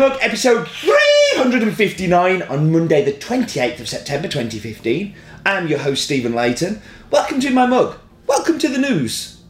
[0.00, 5.14] Mug, episode 359 on Monday, the 28th of September 2015.
[5.44, 6.80] I'm your host, Stephen Leighton.
[7.10, 7.98] Welcome to My Mug.
[8.26, 9.42] Welcome to the news.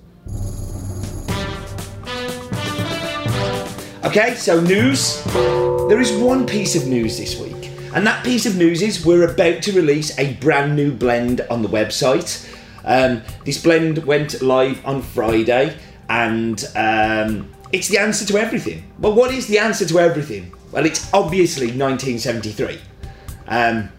[4.05, 5.23] Okay, so news.
[5.89, 9.33] There is one piece of news this week, and that piece of news is we're
[9.33, 12.53] about to release a brand new blend on the website.
[12.85, 15.77] Um, this blend went live on Friday,
[16.09, 18.91] and um, it's the answer to everything.
[18.99, 20.53] Well, what is the answer to everything?
[20.73, 22.81] Well, it's obviously 1973.
[23.47, 23.91] Um,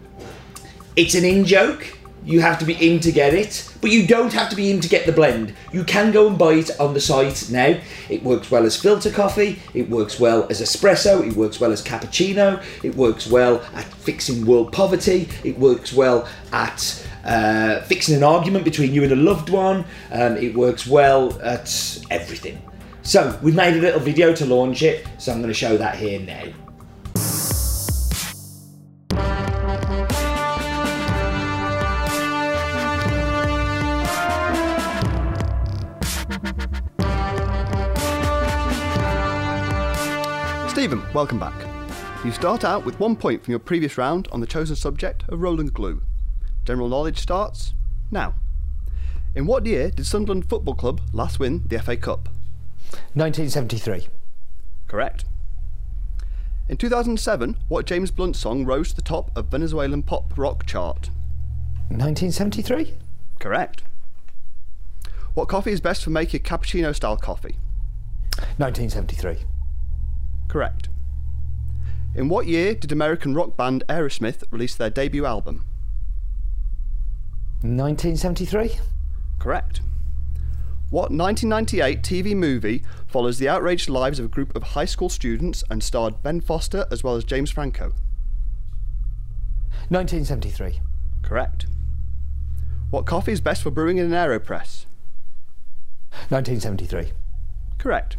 [0.96, 1.98] it's an in joke.
[2.24, 4.80] You have to be in to get it, but you don't have to be in
[4.80, 5.54] to get the blend.
[5.72, 7.80] You can go and buy it on the site now.
[8.08, 11.82] It works well as filter coffee, it works well as espresso, it works well as
[11.82, 18.22] cappuccino, it works well at fixing world poverty, it works well at uh, fixing an
[18.22, 22.62] argument between you and a loved one, um, it works well at everything.
[23.04, 25.96] So, we've made a little video to launch it, so I'm going to show that
[25.96, 26.44] here now.
[40.68, 41.54] Stephen, welcome back.
[42.24, 45.42] You start out with one point from your previous round on the chosen subject of
[45.42, 46.02] Roland glue.
[46.64, 47.74] General knowledge starts
[48.12, 48.36] now.
[49.34, 52.28] In what year did Sunderland Football Club last win the FA Cup?
[53.14, 54.08] 1973.
[54.88, 55.24] Correct.
[56.68, 61.10] In 2007, what James Blunt song rose to the top of Venezuelan pop rock chart?
[61.88, 62.94] 1973?
[63.38, 63.82] Correct.
[65.34, 67.56] What coffee is best for making cappuccino style coffee?
[68.58, 69.38] 1973.
[70.48, 70.88] Correct.
[72.14, 75.64] In what year did American rock band Aerosmith release their debut album?
[77.62, 78.78] 1973?
[79.38, 79.80] Correct.
[80.92, 85.64] What 1998 TV movie follows the outraged lives of a group of high school students
[85.70, 87.94] and starred Ben Foster as well as James Franco?
[89.88, 90.82] 1973.
[91.22, 91.64] Correct.
[92.90, 94.84] What coffee is best for brewing in an AeroPress?
[96.28, 97.12] 1973.
[97.78, 98.18] Correct.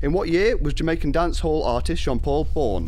[0.00, 2.84] In what year was Jamaican dance hall artist Sean Paul born?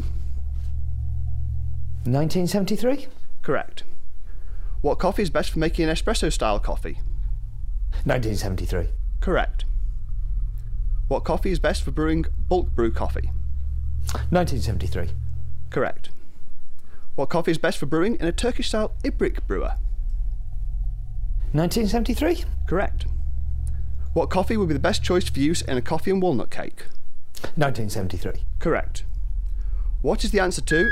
[2.06, 3.08] 1973?
[3.42, 3.84] Correct.
[4.81, 7.00] What coffee is best for making an espresso style coffee?
[8.05, 8.88] 1973.
[9.21, 9.65] Correct.
[11.09, 13.31] What coffee is best for brewing bulk brew coffee?
[14.31, 15.10] 1973.
[15.71, 16.10] Correct.
[17.15, 19.77] What coffee is best for brewing in a Turkish style Ibrik brewer?
[21.53, 22.44] 1973?
[22.66, 23.06] Correct.
[24.12, 26.87] What coffee would be the best choice for use in a coffee and walnut cake?
[27.56, 28.44] 1973.
[28.59, 29.05] Correct.
[30.03, 30.91] What is the answer to?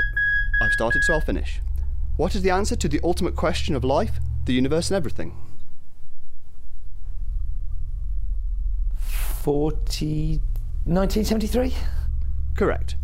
[0.61, 1.59] I've started, so I'll finish.
[2.15, 5.35] What is the answer to the ultimate question of life, the universe, and everything?
[9.43, 10.39] 40.
[10.85, 11.73] 1973?
[12.55, 12.95] Correct.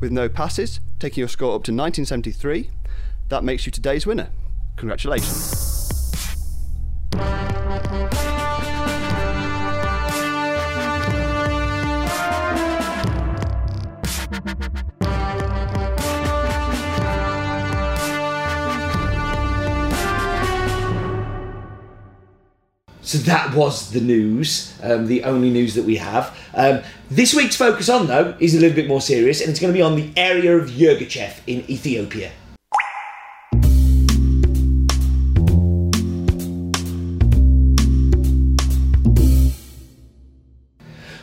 [0.00, 2.70] With no passes, taking your score up to 1973,
[3.28, 4.30] that makes you today's winner.
[4.76, 5.65] Congratulations.
[23.06, 26.36] So that was the news, um, the only news that we have.
[26.52, 29.72] Um, this week's focus on, though, is a little bit more serious, and it's going
[29.72, 32.32] to be on the area of Yirgacheffe in Ethiopia.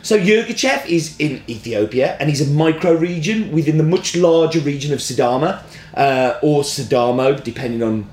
[0.00, 5.00] So Yirgacheffe is in Ethiopia and he's a micro-region within the much larger region of
[5.00, 5.62] Sidama,
[5.94, 8.06] uh, or Sidamo, depending on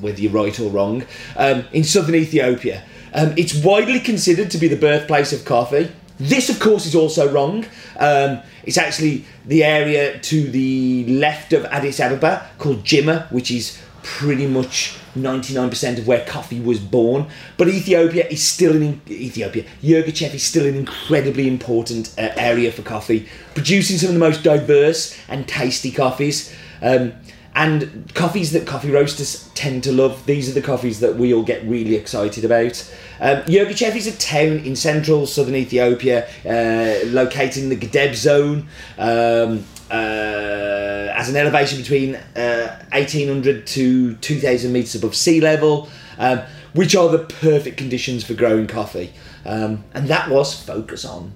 [0.00, 1.04] whether you're right or wrong,
[1.36, 2.82] um, in southern Ethiopia.
[3.14, 5.90] Um, it's widely considered to be the birthplace of coffee.
[6.18, 7.66] This, of course, is also wrong.
[7.98, 13.78] Um, it's actually the area to the left of Addis Ababa called Jimma, which is
[14.02, 17.26] pretty much 99% of where coffee was born.
[17.56, 19.64] But Ethiopia is still in Ethiopia.
[19.82, 24.42] Yirgacheffe is still an incredibly important uh, area for coffee, producing some of the most
[24.42, 26.54] diverse and tasty coffees.
[26.80, 27.14] Um,
[27.56, 30.26] and coffees that coffee roasters tend to love.
[30.26, 32.94] These are the coffees that we all get really excited about.
[33.18, 38.68] Um, is a town in central southern Ethiopia, uh, located in the Gedeb zone.
[38.98, 45.88] Um, uh, as an elevation between uh, 1800 to 2000 meters above sea level,
[46.18, 46.40] um,
[46.74, 49.12] which are the perfect conditions for growing coffee.
[49.46, 51.32] Um, and that was Focus On.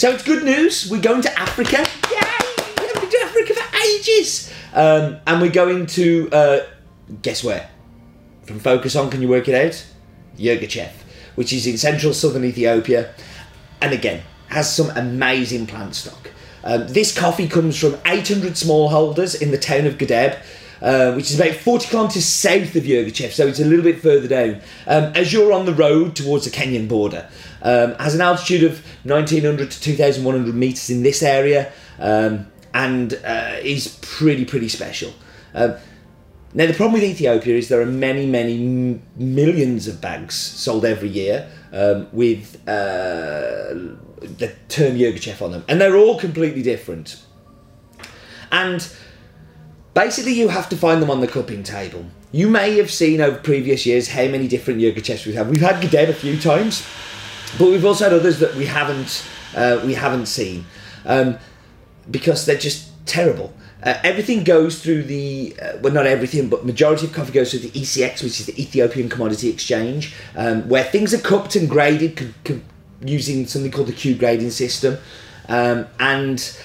[0.00, 0.90] So it's good news.
[0.90, 1.76] We're going to Africa.
[1.76, 2.20] Yay!
[2.78, 4.50] We haven't been to Africa for ages.
[4.72, 6.60] Um, and we're going to uh,
[7.20, 7.68] guess where?
[8.46, 9.86] From Focus On, can you work it out?
[10.38, 10.94] Yirgacheffe,
[11.34, 13.12] which is in central southern Ethiopia,
[13.82, 16.30] and again has some amazing plant stock.
[16.64, 20.42] Um, this coffee comes from 800 smallholders in the town of Gadeb,
[20.82, 24.28] uh, which is about 40 kilometres south of Yirgacheffe, so it's a little bit further
[24.28, 24.60] down.
[24.86, 27.28] Um, as you're on the road towards the Kenyan border,
[27.62, 33.56] um, has an altitude of 1900 to 2100 metres in this area, um, and uh,
[33.62, 35.12] is pretty, pretty special.
[35.54, 35.74] Um,
[36.52, 40.84] now, the problem with Ethiopia is there are many, many m- millions of bags sold
[40.84, 43.74] every year um, with uh,
[44.20, 47.22] the term Yirgacheffe on them, and they're all completely different.
[48.50, 48.92] And
[49.94, 52.04] basically, you have to find them on the cupping table.
[52.32, 55.46] You may have seen over previous years how many different Yirgacheffes we have.
[55.46, 55.52] had.
[55.52, 56.86] We've had Gadeb a few times,
[57.58, 59.24] but we've also had others that we haven't
[59.56, 60.64] uh, we haven't seen
[61.04, 61.36] um,
[62.10, 63.52] because they're just terrible.
[63.82, 67.60] Uh, everything goes through the uh, well, not everything, but majority of coffee goes through
[67.60, 72.18] the ECX, which is the Ethiopian Commodity Exchange, um, where things are cupped and graded
[72.18, 72.62] c- c-
[73.04, 74.98] using something called the Q grading system,
[75.48, 76.56] um, and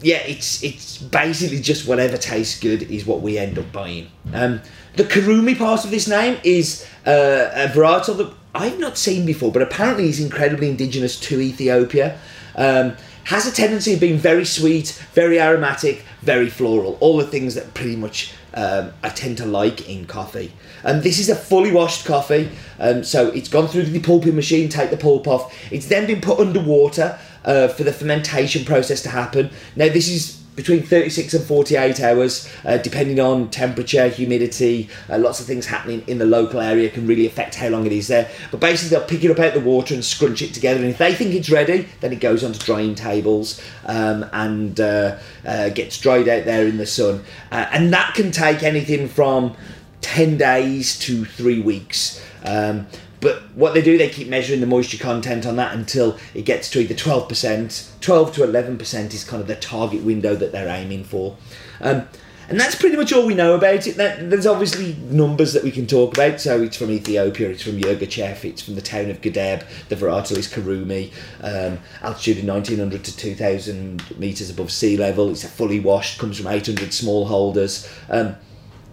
[0.00, 4.10] yeah, it's it's basically just whatever tastes good is what we end up buying.
[4.32, 4.60] Um,
[4.96, 9.52] the Kurume part of this name is uh, a varietal that I've not seen before,
[9.52, 12.18] but apparently is incredibly indigenous to Ethiopia.
[12.54, 16.96] Um, has a tendency of being very sweet, very aromatic, very floral.
[17.00, 20.52] All the things that pretty much um, I tend to like in coffee.
[20.82, 22.50] And this is a fully washed coffee,
[22.80, 25.54] um, so it's gone through the pulping machine, take the pulp off.
[25.70, 29.50] It's then been put under water uh, for the fermentation process to happen.
[29.76, 35.38] Now, this is between 36 and 48 hours, uh, depending on temperature, humidity, uh, lots
[35.38, 38.28] of things happening in the local area can really affect how long it is there.
[38.50, 40.80] But basically, they'll pick it up out the water and scrunch it together.
[40.80, 45.18] And if they think it's ready, then it goes onto drying tables um, and uh,
[45.46, 47.22] uh, gets dried out there in the sun.
[47.52, 49.56] Uh, and that can take anything from
[50.00, 52.20] 10 days to three weeks.
[52.44, 52.88] Um,
[53.20, 56.70] but what they do, they keep measuring the moisture content on that until it gets
[56.70, 61.04] to either 12%, 12 to 11% is kind of the target window that they're aiming
[61.04, 61.36] for.
[61.80, 62.08] Um,
[62.48, 63.96] and that's pretty much all we know about it.
[63.96, 66.40] There's obviously numbers that we can talk about.
[66.40, 70.38] So it's from Ethiopia, it's from Yirgacheffe, it's from the town of Gadeb, the varietal
[70.38, 71.12] is Kurume,
[71.42, 75.30] um, altitude of 1900 to 2000 metres above sea level.
[75.30, 77.86] It's a fully washed, comes from 800 smallholders.
[78.08, 78.36] Um,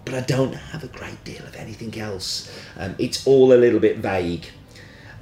[0.06, 2.56] but I don't have a great deal of anything else.
[2.78, 4.46] Um, it's all a little bit vague.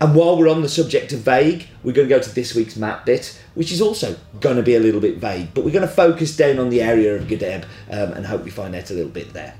[0.02, 2.76] And while we're on the subject of vague, we're going to go to this week's
[2.76, 5.88] map bit, which is also going to be a little bit vague, but we're going
[5.88, 8.94] to focus down on the area of Gadeb um, and hope we find out a
[8.94, 9.56] little bit there.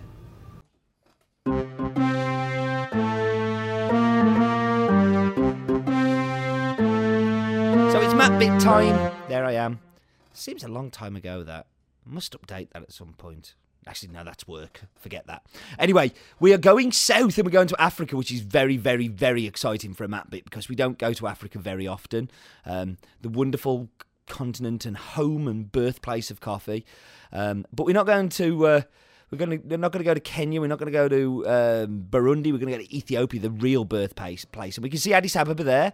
[7.92, 9.14] So it's map bit time.
[9.30, 9.80] There I am.
[10.34, 11.68] Seems a long time ago that.
[12.06, 13.56] Must update that at some point.
[13.88, 14.82] Actually, no, that's work.
[14.96, 15.46] Forget that.
[15.78, 19.46] Anyway, we are going south and we're going to Africa, which is very, very, very
[19.46, 22.30] exciting for a map bit because we don't go to Africa very often.
[22.66, 23.90] Um, the wonderful
[24.28, 26.86] continent and home and birthplace of coffee.
[27.32, 28.68] Um, but we're not going to.
[28.68, 28.82] Uh,
[29.32, 29.68] we're going to.
[29.68, 30.62] We're not going to go to Kenya.
[30.62, 32.52] We're not going to go to um, Burundi.
[32.52, 34.46] We're going to go to Ethiopia, the real birthplace.
[34.46, 35.94] Place, and we can see Addis Ababa there.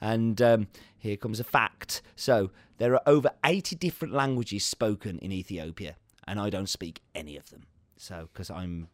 [0.00, 0.68] And um,
[0.98, 2.02] here comes a fact.
[2.16, 7.36] So there are over 80 different languages spoken in Ethiopia and I don't speak any
[7.36, 7.64] of them.
[7.96, 8.88] So, because I'm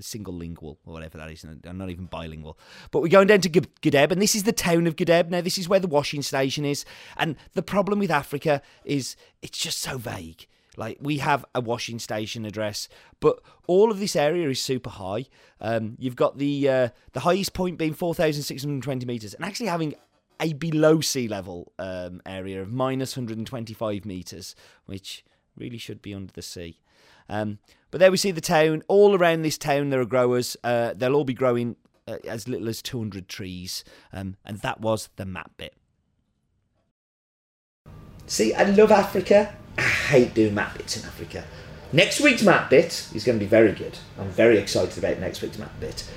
[0.00, 2.58] single lingual or whatever that is, I'm not even bilingual.
[2.90, 5.30] But we're going down to Gadeb, and this is the town of Gadeb.
[5.30, 6.84] Now, this is where the washing station is.
[7.16, 10.46] And the problem with Africa is it's just so vague.
[10.76, 12.88] Like we have a washing station address,
[13.18, 15.26] but all of this area is super high.
[15.60, 19.34] Um, you've got the uh, the highest point being four thousand six hundred twenty meters,
[19.34, 19.96] and actually having
[20.40, 24.54] a below sea level um, area of minus 125 meters,
[24.86, 25.24] which
[25.58, 26.80] really should be under the sea.
[27.28, 27.58] Um,
[27.90, 28.82] but there we see the town.
[28.88, 30.56] All around this town, there are growers.
[30.62, 33.84] Uh, they'll all be growing uh, as little as 200 trees.
[34.12, 35.74] Um, and that was the map bit.
[38.26, 39.54] See, I love Africa.
[39.78, 41.44] I hate doing map bits in Africa.
[41.92, 43.98] Next week's map bit is going to be very good.
[44.18, 46.08] I'm very excited about next week's map bit.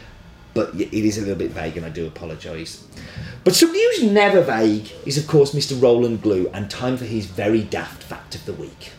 [0.54, 2.86] But it is a little bit vague, and I do apologise.
[3.46, 5.82] But somebody who's never vague is, of course, Mr.
[5.82, 8.92] Roland Glue, and time for his very daft fact of the week.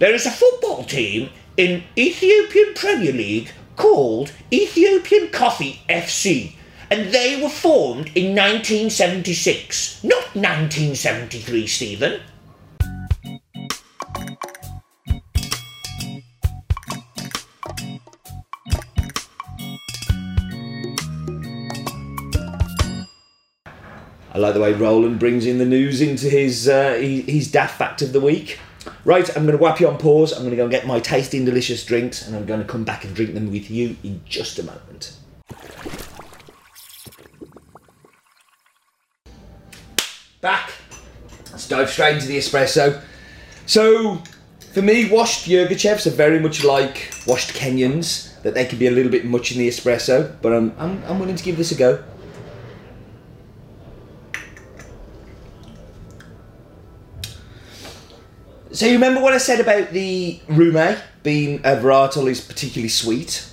[0.00, 1.28] There is a football team
[1.58, 6.54] in Ethiopian Premier League called Ethiopian Coffee FC,
[6.90, 12.22] and they were formed in 1976, not 1973, Stephen.
[24.32, 28.00] I like the way Roland brings in the news into his uh, his, daft fact
[28.00, 28.58] of the week.
[29.04, 30.32] Right, I'm going to whap you on pause.
[30.32, 32.66] I'm going to go and get my tasty and delicious drinks, and I'm going to
[32.66, 35.16] come back and drink them with you in just a moment.
[40.42, 40.72] Back.
[41.50, 43.02] Let's dive straight into the espresso.
[43.64, 44.22] So,
[44.72, 48.90] for me, washed Yirgacheffes are very much like washed Kenyans, that they can be a
[48.90, 51.74] little bit much in the espresso, but I'm, I'm, I'm willing to give this a
[51.74, 52.04] go.
[58.80, 63.46] So you remember what I said about the Rume being a varietal is particularly sweet?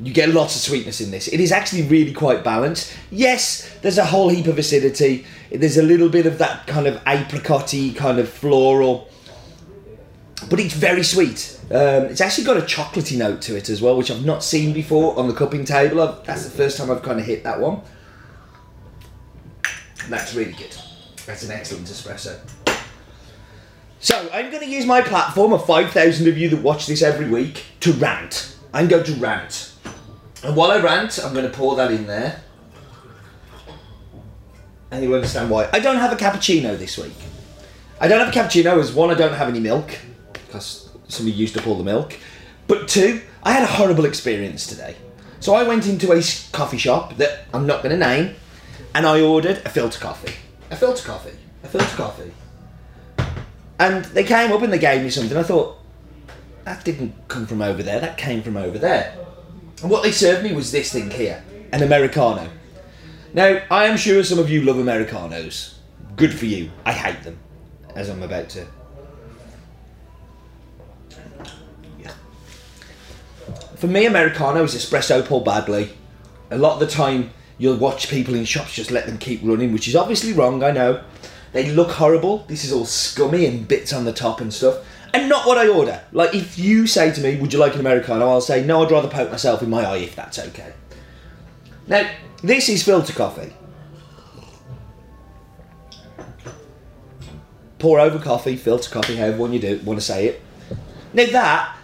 [0.00, 1.28] You get lots of sweetness in this.
[1.28, 2.94] It is actually really quite balanced.
[3.10, 5.24] Yes, there's a whole heap of acidity.
[5.50, 9.08] There's a little bit of that kind of apricotty, kind of floral,
[10.50, 11.58] but it's very sweet.
[11.70, 14.74] Um, it's actually got a chocolatey note to it as well, which I've not seen
[14.74, 16.02] before on the cupping table.
[16.02, 17.80] I've, that's the first time I've kind of hit that one.
[20.10, 20.76] That's really good.
[21.24, 22.38] That's an excellent espresso.
[23.98, 27.28] So, I'm going to use my platform of 5,000 of you that watch this every
[27.28, 28.56] week to rant.
[28.74, 29.72] I'm going to rant.
[30.44, 32.42] And while I rant, I'm going to pour that in there.
[34.90, 35.68] And you'll understand why.
[35.72, 37.14] I don't have a cappuccino this week.
[37.98, 39.98] I don't have a cappuccino as one, I don't have any milk,
[40.32, 42.18] because somebody used up all the milk.
[42.68, 44.96] But two, I had a horrible experience today.
[45.40, 46.20] So I went into a
[46.52, 48.34] coffee shop that I'm not going to name,
[48.94, 50.34] and I ordered a filter coffee.
[50.70, 51.36] A filter coffee.
[51.64, 52.32] A filter coffee.
[53.78, 55.36] And they came up and they gave me something.
[55.36, 55.78] I thought,
[56.64, 59.16] that didn't come from over there, that came from over there.
[59.82, 61.42] And what they served me was this thing here
[61.72, 62.48] an Americano.
[63.34, 65.78] Now, I am sure some of you love Americanos.
[66.16, 66.70] Good for you.
[66.84, 67.38] I hate them,
[67.94, 68.66] as I'm about to.
[73.76, 75.90] For me, Americano is espresso poured badly.
[76.50, 79.72] A lot of the time, you'll watch people in shops just let them keep running,
[79.72, 81.04] which is obviously wrong, I know.
[81.56, 82.44] They look horrible.
[82.48, 84.84] This is all scummy and bits on the top and stuff.
[85.14, 86.02] And not what I order.
[86.12, 88.28] Like, if you say to me, Would you like an Americano?
[88.28, 90.74] I'll say, No, I'd rather poke myself in my eye if that's okay.
[91.86, 92.10] Now,
[92.42, 93.54] this is filter coffee.
[97.78, 100.42] Pour over coffee, filter coffee, however you do want to say it.
[101.14, 101.75] Now that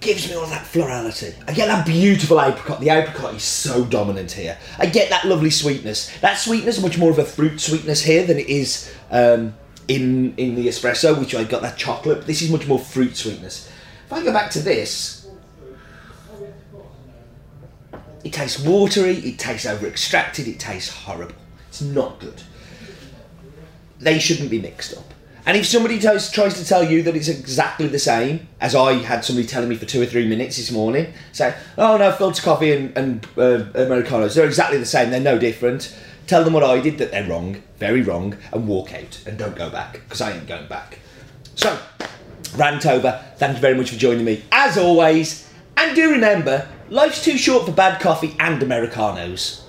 [0.00, 1.34] gives me all that florality.
[1.46, 2.80] I get that beautiful apricot.
[2.80, 4.58] The apricot is so dominant here.
[4.78, 6.18] I get that lovely sweetness.
[6.20, 9.54] That sweetness is much more of a fruit sweetness here than it is um,
[9.88, 12.26] in in the espresso, which I got that chocolate.
[12.26, 13.70] This is much more fruit sweetness.
[14.06, 15.28] If I go back to this,
[18.24, 19.16] it tastes watery.
[19.16, 20.48] It tastes over extracted.
[20.48, 21.34] It tastes horrible.
[21.68, 22.42] It's not good.
[23.98, 25.12] They shouldn't be mixed up.
[25.46, 28.94] And if somebody tries, tries to tell you that it's exactly the same as I
[28.94, 32.42] had somebody telling me for two or three minutes this morning, say, oh no, filter
[32.42, 35.96] coffee and, and uh, Americanos, they're exactly the same, they're no different.
[36.26, 39.56] Tell them what I did, that they're wrong, very wrong, and walk out and don't
[39.56, 41.00] go back, because I ain't going back.
[41.56, 41.76] So,
[42.54, 43.20] rant over.
[43.36, 45.50] Thank you very much for joining me, as always.
[45.76, 49.59] And do remember, life's too short for bad coffee and Americanos.